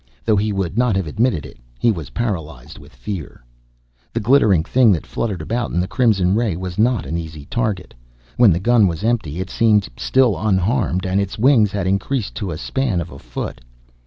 Though 0.25 0.35
he 0.35 0.51
would 0.51 0.79
not 0.79 0.95
have 0.95 1.05
admitted 1.05 1.45
it, 1.45 1.59
he 1.77 1.91
was 1.91 2.09
paralyzed 2.17 2.79
with 2.79 2.91
fear. 2.91 3.43
The 4.13 4.19
glittering 4.19 4.63
thing 4.63 4.91
that 4.93 5.05
fluttered 5.05 5.43
about 5.43 5.69
in 5.69 5.79
the 5.79 5.87
crimson 5.87 6.33
ray 6.33 6.55
was 6.57 6.79
not 6.79 7.05
an 7.05 7.19
easy 7.19 7.45
target. 7.45 7.93
When 8.35 8.49
the 8.51 8.59
gun 8.59 8.87
was 8.87 9.03
empty, 9.03 9.39
it 9.39 9.51
seemed 9.51 9.87
still 9.97 10.35
unharmed. 10.35 11.05
And 11.05 11.21
its 11.21 11.37
wings 11.37 11.71
had 11.71 11.85
increased 11.85 12.33
to 12.37 12.49
a 12.49 12.57
span 12.57 12.99
of 12.99 13.11
a 13.11 13.19
foot. 13.19 13.61